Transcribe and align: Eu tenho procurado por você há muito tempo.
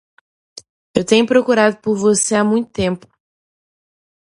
Eu 0.95 1.05
tenho 1.05 1.27
procurado 1.27 1.77
por 1.77 1.95
você 1.95 2.33
há 2.33 2.43
muito 2.43 2.71
tempo. 2.71 3.07